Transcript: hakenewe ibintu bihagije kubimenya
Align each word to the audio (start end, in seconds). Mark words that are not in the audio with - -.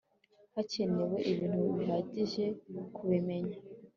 hakenewe 0.55 1.17
ibintu 1.31 1.61
bihagije 1.77 2.43
kubimenya 2.95 3.57